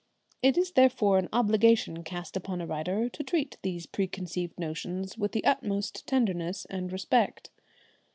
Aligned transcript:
It 0.41 0.57
is 0.57 0.71
therefore 0.71 1.19
an 1.19 1.29
obligation 1.31 2.03
cast 2.03 2.35
upon 2.35 2.59
a 2.59 2.65
writer 2.65 3.07
to 3.07 3.23
treat 3.23 3.57
these 3.61 3.85
preconceived 3.85 4.59
notions 4.59 5.15
with 5.15 5.31
the 5.31 5.45
utmost 5.45 6.07
tenderness 6.07 6.65
and 6.71 6.91
respect. 6.91 7.51